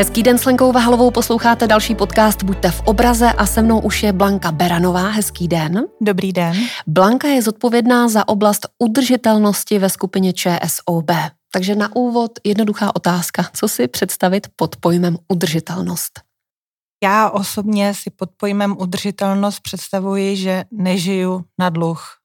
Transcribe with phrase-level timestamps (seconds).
[0.00, 4.02] Hezký den s Lenkou Vahalovou posloucháte další podcast Buďte v obraze a se mnou už
[4.02, 5.08] je Blanka Beranová.
[5.08, 5.86] Hezký den.
[6.00, 6.56] Dobrý den.
[6.86, 11.10] Blanka je zodpovědná za oblast udržitelnosti ve skupině ČSOB.
[11.52, 13.50] Takže na úvod jednoduchá otázka.
[13.54, 16.20] Co si představit pod pojmem udržitelnost?
[17.04, 22.16] Já osobně si pod pojmem udržitelnost představuji, že nežiju na dluh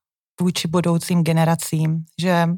[0.42, 2.50] vůči budoucím generacím, že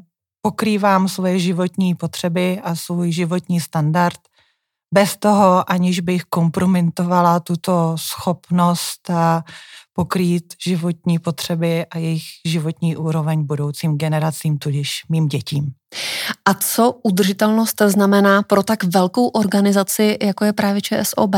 [0.42, 4.27] pokrývám svoje životní potřeby a svůj životní standard
[4.94, 9.44] bez toho, aniž bych kompromitovala tuto schopnost a
[9.92, 15.72] pokrýt životní potřeby a jejich životní úroveň budoucím generacím, tudíž mým dětím.
[16.44, 21.34] A co udržitelnost znamená pro tak velkou organizaci, jako je právě ČSOB?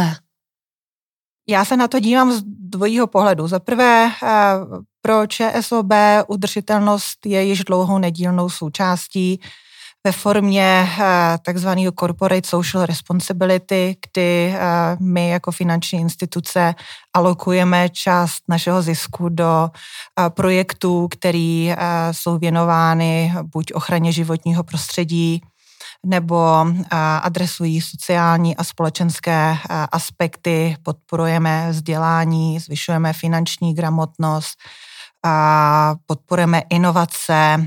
[1.49, 3.49] Já se na to dívám z dvojího pohledu.
[3.49, 4.29] Za prvé, eh,
[5.03, 5.93] pro ČSOB
[6.29, 9.41] udržitelnost je již dlouhou nedílnou součástí
[10.05, 14.61] ve formě eh, takzvaného corporate social responsibility, kdy eh,
[15.01, 16.75] my jako finanční instituce
[17.15, 19.71] alokujeme část našeho zisku do
[20.29, 21.77] projektů, které
[22.13, 25.43] jsou věnovány buď ochraně životního prostředí,
[26.07, 26.67] nebo
[27.23, 29.57] adresují sociální a společenské
[29.93, 34.59] aspekty, podporujeme vzdělání, zvyšujeme finanční gramotnost,
[36.07, 37.67] podporujeme inovace,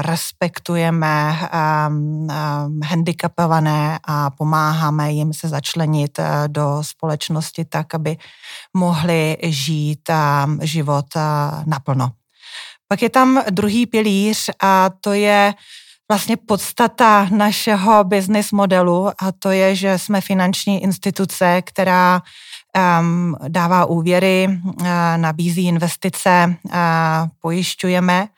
[0.00, 1.38] respektujeme
[2.84, 8.16] handicapované a pomáháme jim se začlenit do společnosti tak, aby
[8.76, 10.10] mohli žít
[10.60, 11.06] život
[11.66, 12.10] naplno.
[12.88, 15.54] Pak je tam druhý pilíř a to je
[16.08, 22.22] vlastně podstata našeho business modelu a to je, že jsme finanční instituce, která
[23.00, 26.72] um, dává úvěry, uh, nabízí investice, uh,
[27.40, 28.28] pojišťujeme.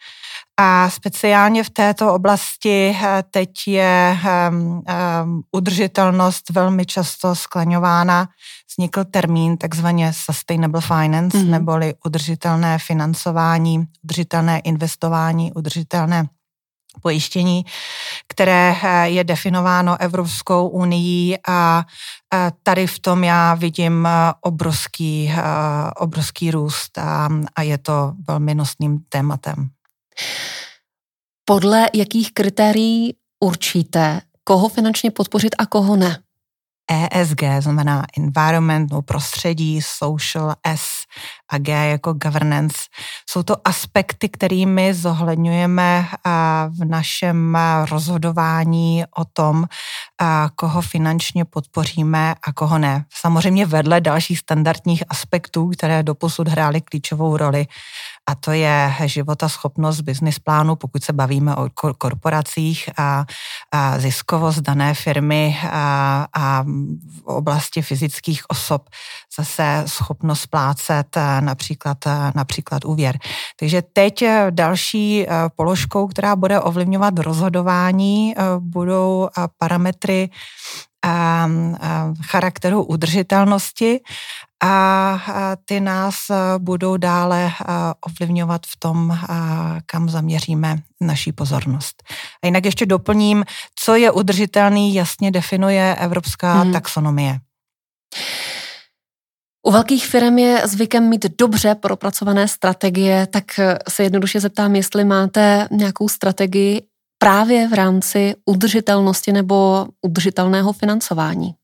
[0.57, 4.19] A speciálně v této oblasti uh, teď je
[4.51, 8.29] um, um, udržitelnost velmi často skloňována.
[8.71, 11.51] Vznikl termín takzvaně sustainable finance, mm-hmm.
[11.51, 16.27] neboli udržitelné financování, udržitelné investování, udržitelné
[17.03, 17.65] pojištění,
[18.29, 21.85] které eh, je definováno Evropskou unii a
[22.35, 24.11] eh, tady v tom já vidím eh,
[24.41, 25.33] obrovský,
[25.97, 29.69] obrovský růst a, a je to velmi nosným tématem.
[31.45, 36.19] Podle jakých kritérií určíte, koho finančně podpořit a koho ne?
[36.91, 41.05] ESG, znamená environment, no prostředí, social, S
[41.51, 42.79] a G jako governance.
[43.31, 46.09] Jsou to aspekty, kterými zohledňujeme
[46.69, 47.59] v našem
[47.91, 49.65] rozhodování o tom,
[50.57, 53.05] koho finančně podpoříme a koho ne.
[53.15, 57.67] Samozřejmě vedle dalších standardních aspektů, které doposud hrály klíčovou roli,
[58.27, 61.69] a to je života schopnost business plánu, pokud se bavíme o
[61.99, 63.25] korporacích a,
[63.73, 66.63] a ziskovost dané firmy a, a
[67.17, 68.89] v oblasti fyzických osob
[69.39, 71.98] zase schopnost splácet například,
[72.34, 73.18] například úvěr.
[73.61, 79.28] Takže teď další položkou, která bude ovlivňovat rozhodování, budou
[79.58, 80.30] parametry
[82.22, 84.00] charakteru udržitelnosti
[84.64, 85.18] a
[85.64, 86.14] ty nás
[86.58, 87.52] budou dále
[88.01, 89.18] ovlivňovat v tom,
[89.86, 92.02] kam zaměříme naší pozornost.
[92.42, 93.45] A jinak ještě doplním,
[93.78, 96.72] co je udržitelný, jasně definuje Evropská hmm.
[96.72, 97.39] taxonomie.
[99.67, 103.45] U velkých firm je zvykem mít dobře propracované strategie, tak
[103.89, 106.83] se jednoduše zeptám, jestli máte nějakou strategii
[107.19, 111.55] právě v rámci udržitelnosti nebo udržitelného financování.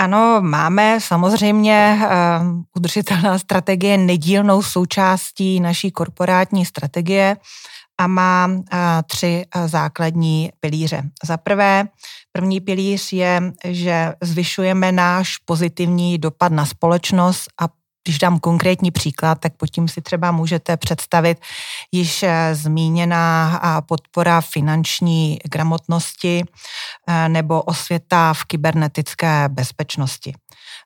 [0.00, 2.08] Ano, máme samozřejmě uh,
[2.76, 7.36] udržitelná strategie nedílnou součástí naší korporátní strategie
[7.98, 8.50] a má
[9.06, 11.02] tři základní pilíře.
[11.24, 11.84] Za prvé,
[12.32, 17.68] první pilíř je, že zvyšujeme náš pozitivní dopad na společnost a
[18.08, 21.38] když dám konkrétní příklad, tak pod tím si třeba můžete představit
[21.92, 26.44] již eh, zmíněná podpora finanční gramotnosti
[27.08, 30.32] eh, nebo osvěta v kybernetické bezpečnosti.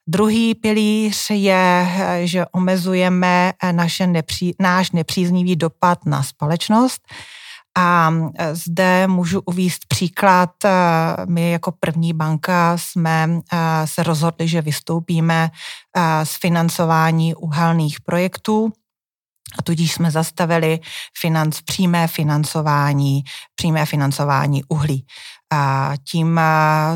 [0.07, 7.03] Druhý pilíř je, eh, že omezujeme naše nepří, náš nepříznivý dopad na společnost
[7.79, 10.51] a e, zde můžu uvíst příklad.
[11.29, 13.41] My jako první banka jsme
[13.85, 15.51] se rozhodli, že vystoupíme
[16.25, 18.73] z financování uhelných projektů.
[19.59, 20.81] A tudíž jsme zastavili
[21.21, 23.23] financ, přímé financování,
[23.55, 25.07] přímé financování uhlí.
[25.53, 26.41] A tím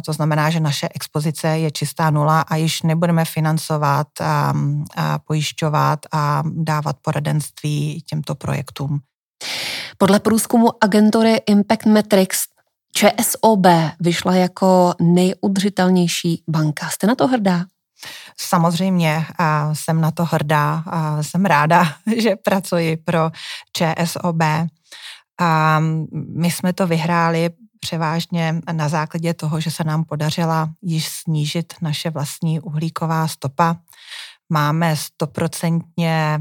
[0.07, 4.55] to znamená, že naše expozice je čistá nula a již nebudeme financovat, a,
[4.97, 9.01] a pojišťovat a dávat poradenství těmto projektům.
[9.99, 12.45] Podle průzkumu agentury Impact Metrics
[12.93, 13.67] ČSOB
[14.01, 16.89] vyšla jako nejudržitelnější banka.
[16.89, 17.65] Jste na to hrdá?
[18.41, 21.85] Samozřejmě a jsem na to hrdá a jsem ráda,
[22.17, 23.31] že pracuji pro
[23.73, 24.43] ČSOB.
[25.41, 25.81] A
[26.13, 27.51] my jsme to vyhráli
[27.81, 33.77] převážně na základě toho, že se nám podařila již snížit naše vlastní uhlíková stopa.
[34.53, 36.41] Máme stoprocentně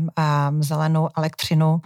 [0.60, 1.82] zelenou elektřinu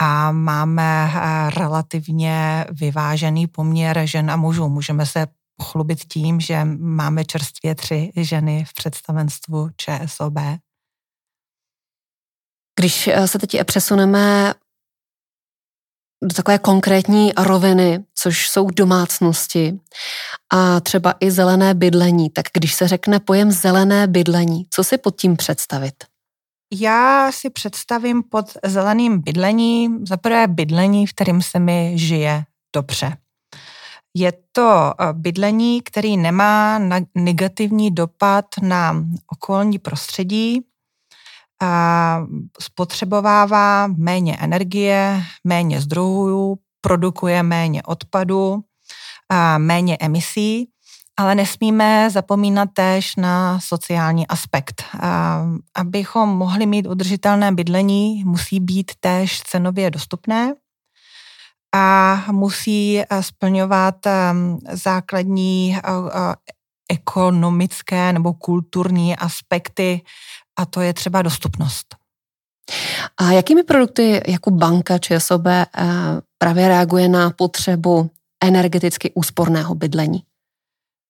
[0.00, 1.12] a máme
[1.56, 4.68] relativně vyvážený poměr žen a mužů.
[4.68, 10.34] Můžeme se pochlubit tím, že máme čerstvě tři ženy v představenstvu ČSOB.
[12.78, 14.54] Když eh, se teď přesuneme
[16.22, 19.78] do takové konkrétní roviny, což jsou domácnosti
[20.52, 25.16] a třeba i zelené bydlení, tak když se řekne pojem zelené bydlení, co si pod
[25.20, 25.94] tím představit?
[26.72, 32.44] Já si představím pod zeleným bydlením za prvé bydlení, v kterým se mi žije
[32.74, 33.16] dobře.
[34.16, 36.80] Je to eh, bydlení, který nemá
[37.14, 40.60] negativní dopad na okolní prostředí,
[42.60, 48.60] spotřebovává méně energie, méně zdrojů, produkuje méně odpadu,
[49.58, 50.68] méně emisí,
[51.16, 54.84] ale nesmíme zapomínat též na sociální aspekt.
[55.74, 60.54] Abychom mohli mít udržitelné bydlení, musí být též cenově dostupné
[61.74, 66.34] a musí eh, splňovat ehm, základní eh, eh,
[66.90, 70.00] ekonomické nebo kulturní aspekty
[70.56, 71.96] a to je třeba dostupnost.
[73.16, 75.42] A jakými produkty jako banka ČSOB
[76.38, 78.10] právě reaguje na potřebu
[78.44, 80.22] energeticky úsporného bydlení?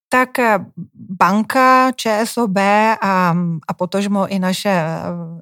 [0.09, 0.31] Tak
[0.95, 3.35] banka ČSOB a,
[3.69, 4.85] a potožmo i naše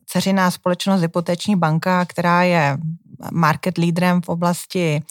[0.07, 2.79] ceřiná společnost Hypoteční banka, která je
[3.33, 5.03] market lídrem v oblasti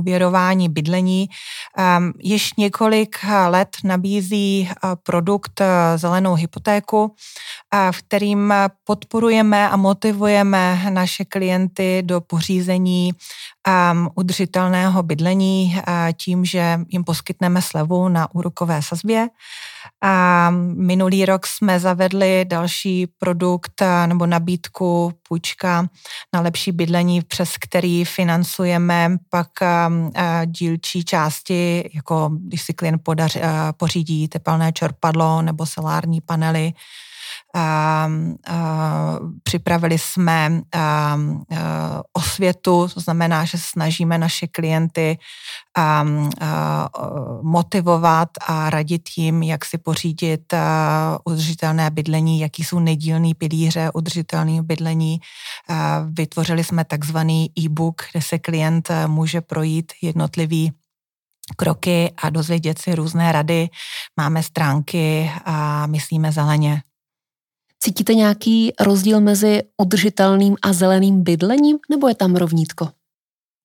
[0.00, 1.28] uvěrování bydlení.
[1.76, 3.16] Ehm, již několik
[3.48, 7.14] let nabízí eh, produkt eh, zelenou hypotéku,
[7.74, 8.54] eh, v kterým
[8.84, 13.12] podporujeme a motivujeme naše klienty do pořízení
[13.66, 15.76] ehm, udržitelného bydlení
[16.16, 19.28] tím, že jim poskytneme slevu na úrokové sazbě.
[20.02, 25.86] A minulý rok jsme zavedli další produkt nebo nabídku půjčka
[26.34, 29.48] na lepší bydlení, přes který financujeme pak
[30.46, 33.36] dílčí části, jako když si klient podař,
[33.76, 36.72] pořídí tepelné čerpadlo nebo solární panely,
[39.42, 40.60] Připravili jsme
[42.12, 45.18] osvětu, to znamená, že snažíme naše klienty
[47.42, 50.54] motivovat a radit jim, jak si pořídit
[51.24, 55.20] udržitelné bydlení, jaký jsou nedílný pilíře udržitelného bydlení.
[56.10, 60.72] Vytvořili jsme takzvaný e-book, kde se klient může projít jednotlivý
[61.56, 63.68] kroky a dozvědět si různé rady.
[64.16, 66.82] Máme stránky a myslíme zeleně.
[67.82, 72.88] Cítíte nějaký rozdíl mezi udržitelným a zeleným bydlením, nebo je tam rovnítko?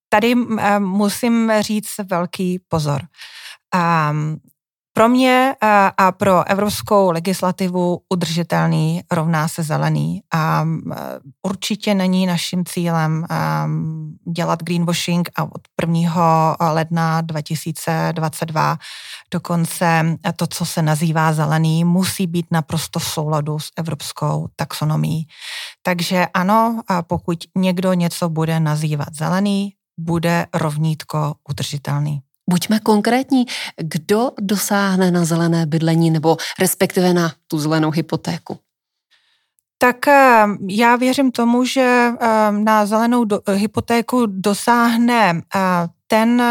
[0.09, 3.01] Tady eh, musím říct velký pozor.
[4.97, 5.55] Pro mě
[5.97, 10.21] a pro evropskou legislativu udržitelný rovná se zelený.
[10.33, 10.65] A
[11.41, 13.25] určitě není naším cílem
[14.35, 16.57] dělat greenwashing a od 1.
[16.59, 18.77] ledna 2022
[19.31, 25.27] dokonce to, co se nazývá zelený, musí být naprosto v souladu s evropskou taxonomií.
[25.81, 32.21] Takže ano, pokud někdo něco bude nazývat zelený, bude rovnítko udržitelný.
[32.49, 33.45] Buďme konkrétní,
[33.81, 38.59] kdo dosáhne na zelené bydlení nebo respektive na tu zelenou hypotéku?
[39.77, 45.59] Tak eh, já věřím tomu, že eh, na zelenou hypotéku dosáhne eh,
[46.07, 46.43] ten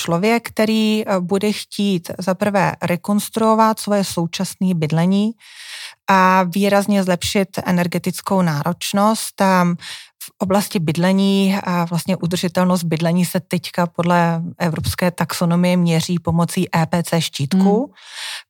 [0.00, 5.30] člověk, který bude chtít zaprvé rekonstruovat svoje současné bydlení
[6.08, 9.42] a výrazně zlepšit energetickou náročnost
[10.22, 17.14] v oblasti bydlení a vlastně udržitelnost bydlení se teďka podle evropské taxonomie měří pomocí EPC
[17.18, 17.76] štítku.
[17.76, 17.94] Hmm.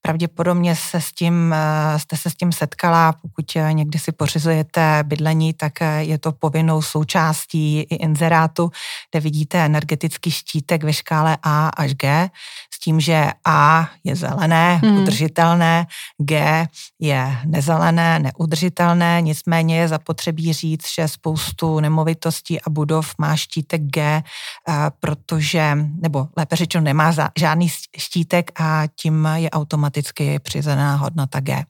[0.02, 5.04] Pravděpodobně se s tím, eh, jste se s tím setkala, pokud eh, někdy si pořizujete
[5.06, 8.70] bydlení, tak eh, je to povinnou součástí i inzerátu,
[9.10, 12.30] kde vidíte energetický štítek ve škále A až G,
[12.74, 14.98] s tím, že A je zelené, hmm.
[14.98, 15.86] udržitelné,
[16.18, 16.66] G
[16.98, 24.22] je nezelené, neudržitelné, nicméně je zapotřebí říct, že spoustu nemovitostí a budov má štítek G,
[25.00, 31.64] protože, nebo lépe řečeno, nemá žádný štítek a tím je automaticky přizená hodnota G.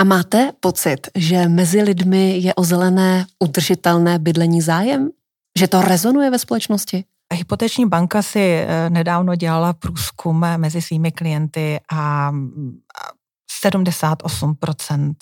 [0.00, 5.10] A máte pocit, že mezi lidmi je o zelené udržitelné bydlení zájem?
[5.58, 7.04] Že to rezonuje ve společnosti?
[7.34, 12.32] Hypoteční banka si nedávno dělala průzkum mezi svými klienty a
[13.64, 15.14] 78%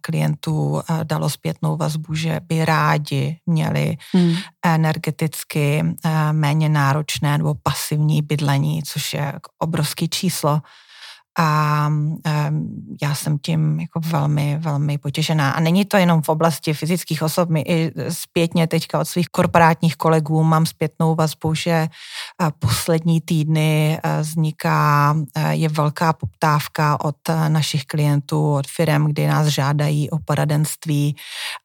[0.00, 4.34] klientů dalo zpětnou vazbu, že by rádi měli hmm.
[4.64, 5.84] energeticky
[6.32, 10.60] méně náročné nebo pasivní bydlení, což je obrovský číslo
[11.38, 11.90] a
[13.02, 15.50] já jsem tím jako velmi, velmi potěšená.
[15.50, 19.96] A není to jenom v oblasti fyzických osob, my i zpětně teďka od svých korporátních
[19.96, 21.88] kolegů mám zpětnou vazbu, že
[22.58, 25.16] poslední týdny vzniká,
[25.50, 27.16] je velká poptávka od
[27.48, 31.16] našich klientů, od firm, kdy nás žádají o poradenství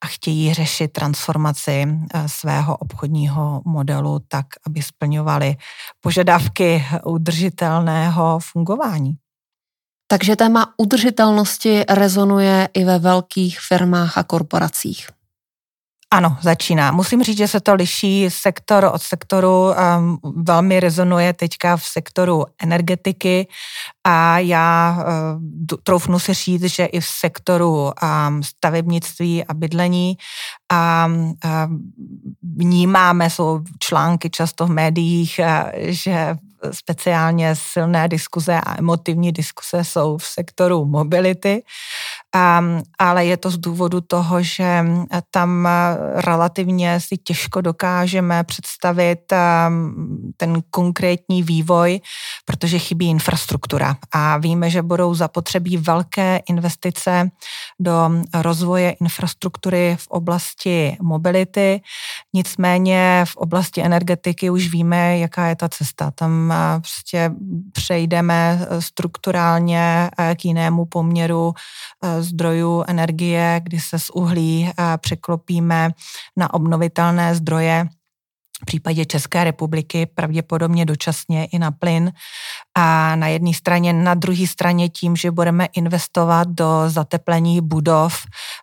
[0.03, 1.87] a chtějí řešit transformaci
[2.25, 5.55] svého obchodního modelu tak, aby splňovali
[6.01, 9.15] požadavky udržitelného fungování.
[10.07, 15.07] Takže téma udržitelnosti rezonuje i ve velkých firmách a korporacích.
[16.11, 16.91] Ano, začíná.
[16.91, 19.73] Musím říct, že se to liší sektor od sektoru.
[19.97, 23.47] Um, velmi rezonuje teďka v sektoru energetiky
[24.03, 30.17] a já uh, troufnu si říct, že i v sektoru um, stavebnictví a bydlení
[30.71, 31.35] a um,
[32.55, 36.35] vnímáme, jsou články často v médiích, uh, že
[36.71, 41.63] speciálně silné diskuze a emotivní diskuze jsou v sektoru mobility,
[42.37, 44.85] um, ale je to z důvodu toho, že
[45.31, 45.67] tam
[46.15, 51.99] relativně si těžko dokážeme představit um, ten konkrétní vývoj,
[52.45, 57.31] protože chybí infrastruktura a víme, že budou zapotřebí velké investice
[57.79, 61.81] do rozvoje infrastruktury v oblasti mobility,
[62.33, 66.11] nicméně v oblasti energetiky už víme, jaká je ta cesta.
[66.11, 67.31] Tam prostě
[67.71, 71.53] přejdeme strukturálně k jinému poměru
[72.27, 75.91] zdrojů energie, kdy se z uhlí e, překlopíme
[76.37, 77.87] na obnovitelné zdroje,
[78.61, 82.11] v případě České republiky pravděpodobně dočasně i na plyn.
[82.77, 88.15] A na jedné straně, na druhé straně tím, že budeme investovat do zateplení budov,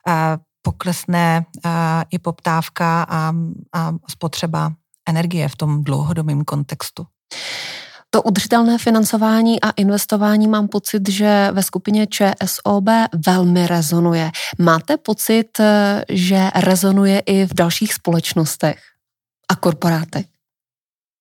[0.08, 1.44] e, poklesne
[2.10, 3.32] i poptávka a,
[3.72, 4.72] a spotřeba
[5.08, 7.06] energie v tom dlouhodobém kontextu.
[8.14, 12.84] To udržitelné financování a investování mám pocit, že ve skupině ČSOB
[13.26, 14.30] velmi rezonuje.
[14.58, 15.60] Máte pocit,
[16.08, 18.82] že rezonuje i v dalších společnostech
[19.48, 20.26] a korporátech?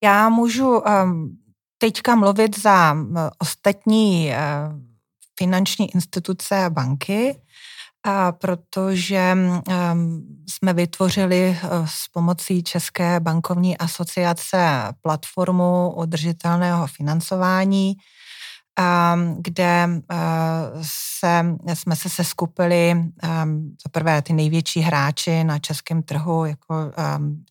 [0.03, 1.37] Já můžu um,
[1.77, 2.95] teďka mluvit za
[3.39, 4.79] ostatní uh,
[5.39, 7.41] finanční instituce a banky
[8.03, 17.93] a protože um, jsme vytvořili uh, s pomocí České bankovní asociace platformu udržitelného financování,
[19.39, 20.17] kde uh,
[20.81, 22.95] se, jsme se seskupili
[23.83, 26.75] za prvé ty největší hráči na českém trhu, jako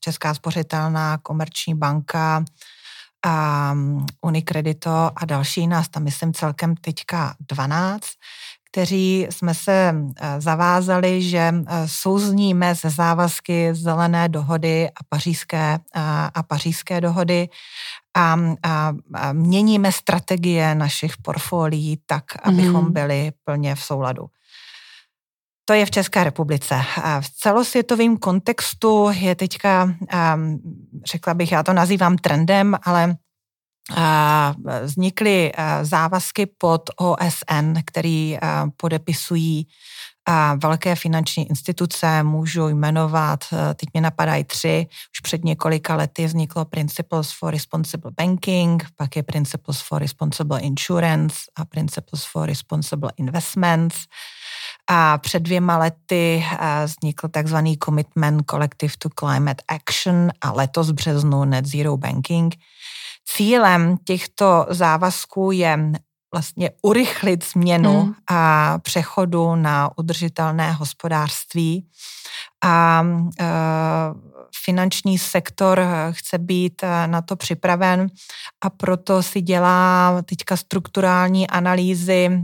[0.01, 2.45] Česká spořitelná, Komerční banka,
[4.23, 8.03] Unikredito a další nás tam myslím celkem teďka 12
[8.73, 16.27] kteří jsme se eh, zavázali, že eh, souzníme ze závazky zelené dohody a pařížské, a,
[16.35, 17.49] a pařížské dohody
[18.17, 22.93] a, a, a měníme strategie našich portfolií tak, abychom mm.
[22.93, 24.27] byli plně v souladu.
[25.65, 26.83] To je v České republice.
[27.21, 29.95] V celosvětovém kontextu je teďka,
[31.05, 33.17] řekla bych, já to nazývám trendem, ale
[34.83, 38.39] vznikly závazky pod OSN, který
[38.77, 39.67] podepisují
[40.63, 47.33] velké finanční instituce, můžu jmenovat, teď mě napadají tři, už před několika lety vzniklo Principles
[47.39, 53.97] for Responsible Banking, pak je Principles for Responsible Insurance a Principles for Responsible Investments.
[54.91, 56.45] A před dvěma lety
[56.85, 62.55] vznikl takzvaný Commitment Collective to Climate Action a letos v březnu Net Zero Banking–
[63.25, 65.79] Cílem těchto závazků je
[66.33, 68.15] vlastně urychlit změnu mm.
[68.31, 71.87] a přechodu na udržitelné hospodářství.
[72.65, 73.05] A
[73.41, 73.47] e,
[74.65, 78.09] finanční sektor chce být e, na to připraven
[78.61, 82.41] a proto si dělá teďka strukturální analýzy e,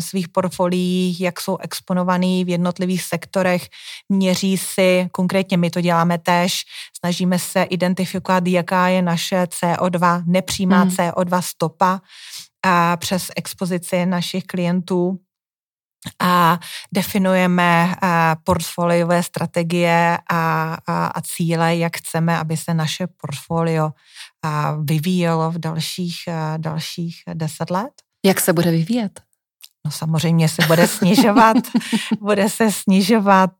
[0.00, 3.68] svých portfolií, jak jsou exponovaný v jednotlivých sektorech,
[4.08, 6.62] měří si, konkrétně my to děláme též,
[6.98, 10.90] snažíme se identifikovat, jaká je naše CO2, nepřímá mm.
[10.90, 12.00] CO2 stopa
[12.66, 15.18] a přes expozici našich klientů
[16.22, 16.58] a
[16.92, 17.94] definujeme
[18.44, 23.90] portfoliové strategie a, a, a cíle, jak chceme, aby se naše portfolio
[24.82, 26.16] vyvíjelo v dalších,
[26.56, 27.92] dalších deset let.
[28.26, 29.20] Jak se bude vyvíjet?
[29.84, 31.56] No samozřejmě se bude snižovat,
[32.20, 33.50] bude se snižovat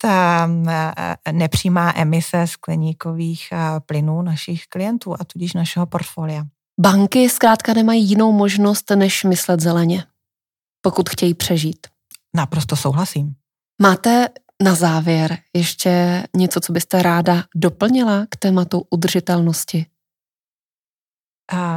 [1.32, 3.48] nepřímá emise skleníkových
[3.86, 6.44] plynů našich klientů a tudíž našeho portfolia.
[6.80, 10.04] Banky zkrátka nemají jinou možnost, než myslet zeleně,
[10.80, 11.86] pokud chtějí přežít.
[12.36, 13.34] Naprosto souhlasím.
[13.82, 14.28] Máte
[14.62, 19.86] na závěr ještě něco, co byste ráda doplnila k tématu udržitelnosti?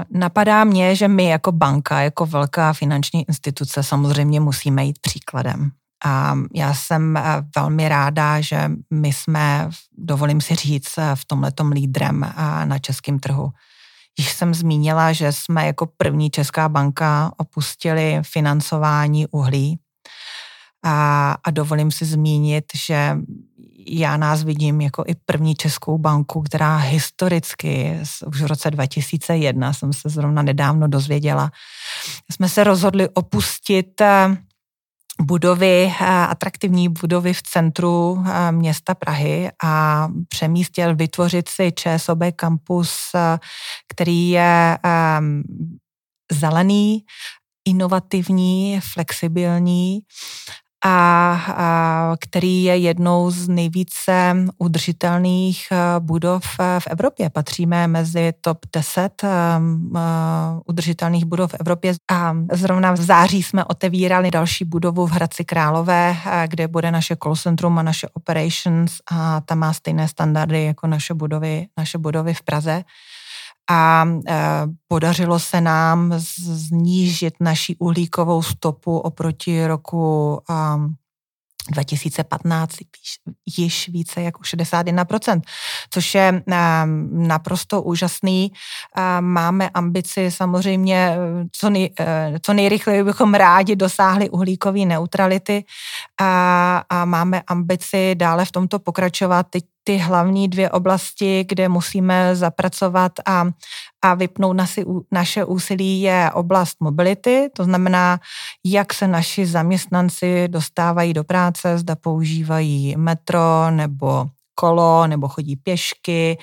[0.09, 5.71] Napadá mě, že my jako banka, jako velká finanční instituce samozřejmě musíme jít příkladem.
[6.05, 7.23] A já jsem eh,
[7.55, 13.19] velmi ráda, že my jsme, dovolím si říct, eh, v tomhletom lídrem eh, na českém
[13.19, 13.49] trhu.
[14.19, 19.79] Již jsem zmínila, že jsme jako první česká banka opustili financování uhlí.
[20.85, 23.17] A, a dovolím si zmínit, že
[23.87, 29.93] já nás vidím jako i první českou banku, která historicky, už v roce 2001 jsem
[29.93, 31.51] se zrovna nedávno dozvěděla,
[32.31, 34.37] jsme se rozhodli opustit eh,
[35.21, 43.11] budovy, eh, atraktivní budovy v centru eh, města Prahy a přemístil vytvořit si ČSOB kampus,
[43.87, 44.77] který je
[46.31, 47.03] zelený,
[47.65, 49.99] inovativní, flexibilní
[50.85, 57.29] a, a který je jednou z nejvíce udržitelných eh, budov eh, v Evropě.
[57.29, 60.01] Patříme mezi top 10 um, uh,
[60.65, 61.93] udržitelných budov v Evropě.
[62.11, 67.35] A zrovna v září jsme otevírali další budovu v Hradci Králové, kde bude naše call
[67.35, 68.91] centrum a naše operations.
[69.11, 72.83] A tam má stejné standardy jako naše budovy, naše budovy v Praze
[73.71, 74.35] a e,
[74.87, 80.39] podařilo se nám znížit naši uhlíkovou stopu oproti roku
[81.71, 82.75] 2015
[83.57, 85.41] již více jak 61%,
[85.89, 86.43] což je
[87.11, 88.51] naprosto úžasný.
[89.19, 91.15] Máme ambici samozřejmě,
[91.51, 95.65] co, nej, e, co nejrychleji bychom rádi dosáhli uhlíkové neutrality
[96.21, 99.47] a, a máme ambici dále v tomto pokračovat.
[99.49, 103.45] Teď ty hlavní dvě oblasti, kde musíme zapracovat a,
[104.01, 108.19] a vypnout nasi, naše úsilí, je oblast mobility, to znamená,
[108.65, 114.25] jak se naši zaměstnanci dostávají do práce, zda používají metro nebo
[114.61, 116.37] kolo, nebo chodí pěšky,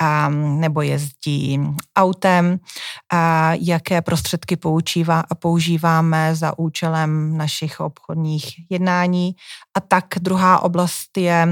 [0.00, 1.58] a, nebo jezdí
[1.96, 2.58] autem,
[3.12, 9.34] a jaké prostředky používá, používáme za účelem našich obchodních jednání.
[9.76, 11.48] A tak druhá oblast je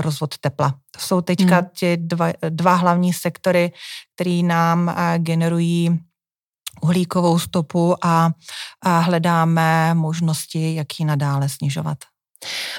[0.00, 0.74] rozvod tepla.
[0.90, 1.68] To jsou teďka hmm.
[1.80, 3.72] ty dva, dva hlavní sektory,
[4.14, 6.00] které nám generují
[6.80, 8.30] uhlíkovou stopu a,
[8.84, 11.98] a hledáme možnosti, jak ji nadále snižovat.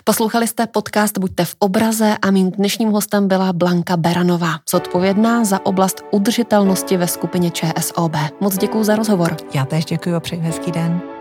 [0.03, 5.65] Poslouchali jste podcast Buďte v obraze a mým dnešním hostem byla Blanka Beranová, zodpovědná za
[5.65, 8.15] oblast udržitelnosti ve skupině ČSOB.
[8.41, 9.37] Moc děkuji za rozhovor.
[9.53, 11.16] Já též děkuji a přeji hezký den.